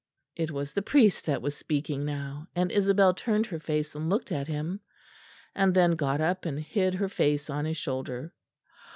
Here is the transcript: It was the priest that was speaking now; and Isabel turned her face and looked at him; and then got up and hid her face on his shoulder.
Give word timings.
It 0.35 0.49
was 0.49 0.73
the 0.73 0.81
priest 0.81 1.27
that 1.27 1.43
was 1.43 1.55
speaking 1.55 2.03
now; 2.05 2.47
and 2.55 2.71
Isabel 2.71 3.13
turned 3.13 3.45
her 3.45 3.59
face 3.59 3.93
and 3.93 4.09
looked 4.09 4.31
at 4.31 4.47
him; 4.47 4.79
and 5.53 5.75
then 5.75 5.91
got 5.91 6.19
up 6.19 6.43
and 6.43 6.59
hid 6.59 6.95
her 6.95 7.07
face 7.07 7.51
on 7.51 7.65
his 7.65 7.77
shoulder. 7.77 8.33